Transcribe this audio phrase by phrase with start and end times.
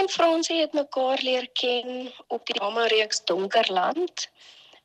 [0.00, 4.30] en Fransie het mekaar leer ken op die drama reeks Donkerland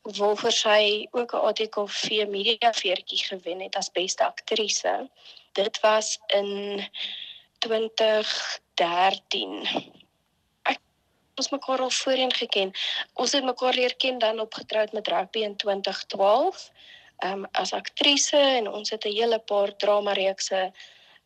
[0.01, 5.09] waarvoor sy ook 'n ATKV media veertjie gewen het as beste aktrise.
[5.51, 6.81] Dit was in
[7.57, 9.67] 2013.
[10.61, 10.79] Ek
[11.35, 12.71] ons mekaar al voorheen geken.
[13.13, 16.71] Ons het mekaar leer ken dan op getroud met rugby in 2012.
[17.17, 20.71] Ehm um, as aktrise en ons het 'n hele paar drama reekse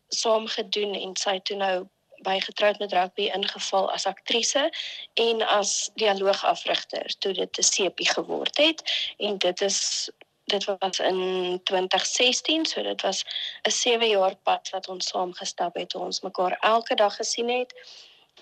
[0.07, 1.87] saam gedoen en sy toe nou
[2.21, 4.69] by getroud met rugby ingeval as aktrise
[5.13, 8.83] en as dialoogafrigter toe dit 'n sepie geword het
[9.17, 10.09] en dit is
[10.49, 13.25] dit was in 2016 so dit was
[13.67, 17.73] 'n 7 jaar pad wat ons saam gestap het ons mekaar elke dag gesien het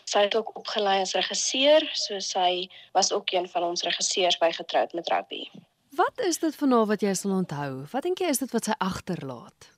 [0.04, 4.52] sy het ook opgelei as regisseur so sy was ook een van ons regisseurs by
[4.52, 5.50] getroud met rugby
[5.98, 7.86] Wat is dit van haar wat jy sal onthou?
[7.92, 9.77] Wat dink jy is dit wat sy agterlaat?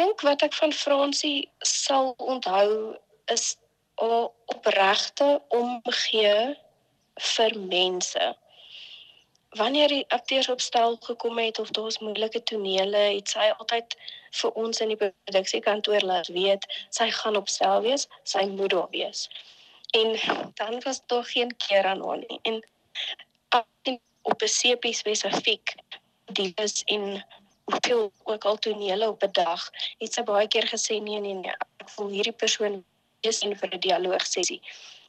[0.00, 2.96] Dink wat ek van Fransie sal onthou
[3.34, 3.56] is
[4.00, 6.36] opregte omgee
[7.34, 8.28] vir mense.
[9.60, 13.96] Wanneer die akteurs op stel gekom het of daar was moeilike tonele, het sy altyd
[14.40, 16.64] vir ons in die produksiekantoor laat weet
[16.96, 19.26] sy gaan op stel wees, sy moet daar wees.
[20.00, 20.16] En
[20.54, 22.40] dan was daar geen keer aan haar nie.
[22.42, 22.62] En
[24.22, 25.74] op 'n CP spesifiek
[26.32, 27.24] die is in
[27.70, 31.54] hoeveel ook al tonele op 'n dag, het sy baie keer gesê nee nee nee,
[31.82, 32.84] ek voel hierdie persoon
[33.20, 34.62] is in vir 'n dialoog sessie.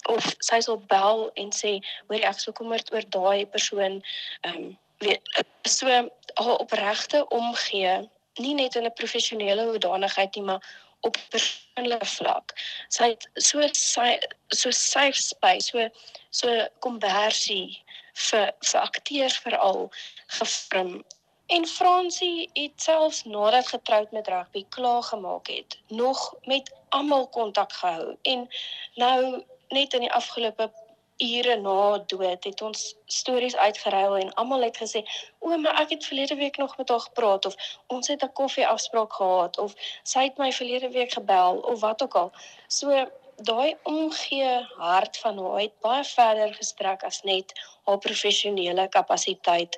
[0.09, 4.01] Of sy sal bel en sê, hoor ek sou kommerd oor daai persoon,
[4.41, 5.21] ehm um, weet
[5.63, 5.87] so
[6.33, 10.61] haar opregte omgee, nie net in 'n professionele hoedanigheid nie, maar
[11.01, 12.53] op persoonlike vlak.
[12.89, 15.89] Sy het so sy so safe space, so
[16.29, 17.81] so konversie
[18.13, 19.91] vir vir akteurs veral
[20.27, 21.03] gefrim
[21.51, 27.73] En Fransie het selfs nadat getroud met rugby klaar gemaak het, nog met almal kontak
[27.73, 28.15] gehou.
[28.21, 28.47] En
[28.95, 30.71] nou net in die afgelope
[31.17, 35.03] ure na dood het ons stories uitgeruil en almal het gesê,
[35.39, 37.55] "O, maar ek het verlede week nog met haar gepraat of
[37.87, 39.73] ons het 'n koffie afspraak gehad of
[40.03, 42.31] sy het my verlede week gebel of wat ook al."
[42.67, 47.53] So daai omgee hart van haar het baie verder gestrek as net
[47.83, 49.77] haar professionele kapasiteit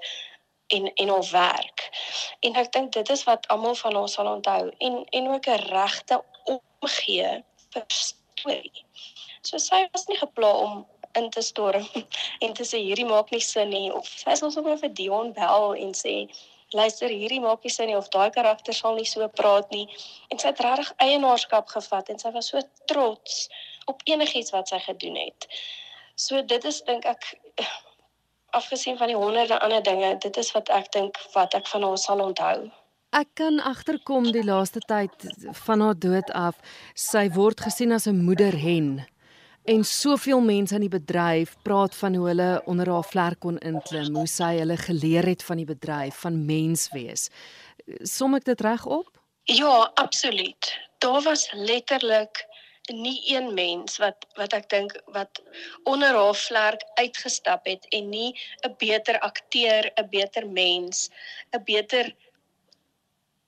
[0.75, 1.83] en en haar werk.
[2.39, 5.67] En ek dink dit is wat almal van haar sal onthou en en ook 'n
[5.69, 6.23] regte
[6.55, 8.85] omgee vir storie.
[9.41, 11.87] So sy was nie gepla om in te storm
[12.43, 15.75] en te sê hierdie maak nie sin nie of sy sal sommer vir Dion bel
[15.85, 16.15] en sê
[16.73, 19.85] luister hierdie maak nie sin nie of daai karakter sal nie so praat nie
[20.29, 23.47] en sy het regtig eienaarskap gevat en sy was so trots
[23.91, 25.47] op enigiets wat sy gedoen het.
[26.15, 27.33] So dit is dink ek
[28.53, 31.97] afgesien van die honderde ander dinge, dit is wat ek dink wat ek van haar
[31.97, 32.69] sal onthou.
[33.13, 35.25] Ek kan agterkom die laaste tyd
[35.65, 36.57] van haar dood af,
[36.97, 39.05] sy word gesien as 'n moederhen.
[39.63, 44.15] En soveel mense in die bedryf praat van hoe hulle onder haar vlerk kon inklim,
[44.15, 47.29] hoe sy hulle geleer het van die bedryf, van mens wees.
[48.03, 49.07] Som ek dit reg op?
[49.43, 50.79] Ja, absoluut.
[50.97, 52.45] Daar was letterlik
[52.91, 55.41] nie een mens wat wat ek dink wat
[55.83, 58.35] onder haar vlerk uitgestap het en nie
[58.67, 61.09] 'n beter akteur, 'n beter mens,
[61.53, 62.15] 'n beter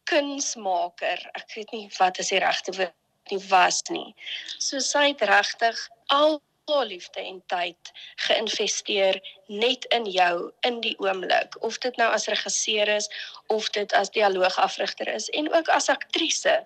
[0.04, 1.30] kunsmaker.
[1.34, 2.94] Ek weet nie wat is die regte woord
[3.32, 4.16] nie was nie.
[4.60, 10.96] So sy het regtig al haar liefde en tyd geïnvesteer net in jou in die
[11.00, 13.10] oomblik of dit nou as regisseur is
[13.48, 16.66] of dit as dialoogafrigter is en ook as aktrise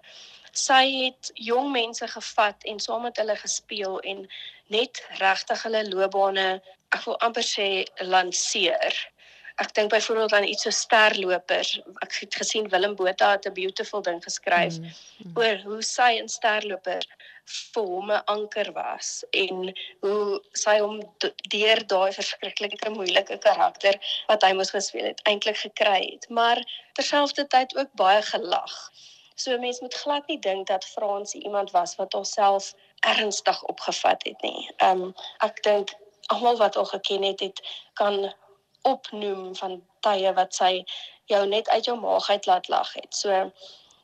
[0.52, 4.28] sy het jong mense gevat en saam met hulle gespeel en
[4.68, 6.50] net regtig hulle loopbane
[6.96, 7.70] ek wil amper sê
[8.02, 8.96] lanseer.
[9.60, 11.74] Ek dink byvoorbeeld aan iets so sterlopers.
[12.06, 15.34] Ek het gesien Willem Botha het 'n beautiful ding geskryf mm, mm.
[15.36, 17.04] oor hoe sy in sterloper
[17.74, 19.10] vir hom 'n anker was
[19.44, 19.74] en
[20.06, 21.00] hoe sy hom
[21.56, 24.00] deur daai verskriklike moeilike karakter
[24.32, 28.76] wat hy moes gespeel het eintlik gekry het, maar terselfdertyd ook baie gelag.
[29.40, 34.42] So mense moet glad nie dink dat Fransie iemand was wat homself ernstig opgevat het
[34.42, 34.72] nie.
[34.78, 35.94] Ehm um, ek dink
[36.28, 37.62] almal wat haar geken het, het
[37.94, 38.34] kan
[38.82, 40.84] opnoem van tye wat sy
[41.32, 43.16] jou net uit jou maag uit laat lag het.
[43.16, 43.52] So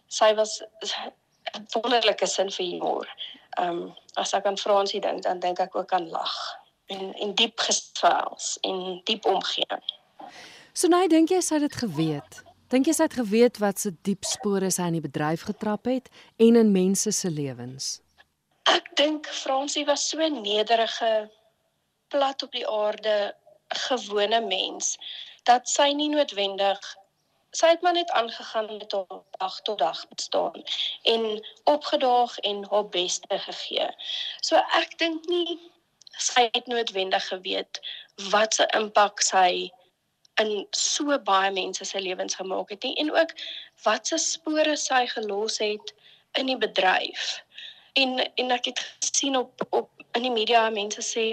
[0.08, 3.08] sy was 'n wonderlike sin vir humor.
[3.60, 6.36] Ehm um, as ek aan Fransie dink, dan dink ek ook aan lag
[6.86, 9.84] en en diep gesels en diep omgee.
[10.74, 12.44] So nou dink jy sy het dit geweet.
[12.74, 16.10] Dink jy sy het geweet wat se diep spore sy in die bedryf getrap het
[16.42, 18.00] en in mense se lewens?
[18.72, 21.30] Ek dink Fransie was so nederige
[22.10, 23.36] plat op die aarde
[23.90, 24.96] gewone mens
[25.46, 26.82] dat sy nie noodwendig
[27.56, 30.66] sy het maar net aangegaan met haar dag tot dag bestaan
[31.14, 33.88] en opgedaag en haar beste gegee.
[34.42, 35.60] So ek dink nie
[36.18, 37.80] sy het noodwendig geweet
[38.34, 39.70] wat se impak sy
[40.42, 43.32] in so baie mense se lewens gemaak het nie en ook
[43.84, 45.94] wat se spore sy gelos het
[46.40, 47.42] in die bedryf.
[47.94, 51.26] En en ek het gesien op op in die media mense sê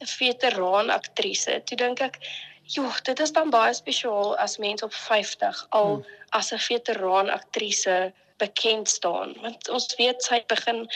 [0.00, 1.62] 'n veteraan aktrise.
[1.64, 2.18] Toe dink ek,
[2.62, 6.04] joh, dit is dan baie spesiaal as mense op 50 al hmm.
[6.30, 9.34] as 'n veteraan aktrise bekend staan.
[9.40, 10.88] Want ons weet sy begin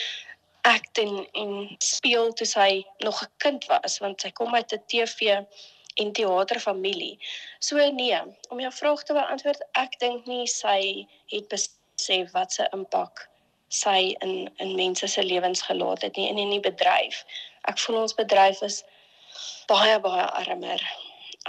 [0.63, 4.83] act en en speel toe sy nog 'n kind was, want sy kom uit 'n
[4.87, 5.45] TV
[6.03, 7.19] en teaterfamilie.
[7.59, 12.69] So nee, om jou vraag te beantwoord, ek dink nie sy het besef wat se
[12.77, 13.27] impak
[13.71, 17.23] sy in in mense se lewens gelaat het nie en in die bedryf.
[17.71, 18.83] Ek voel ons bedryf is
[19.71, 20.83] baie baie armer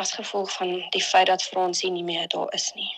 [0.01, 2.91] as gevolg van die feit dat Fransie nie meer daar is nie.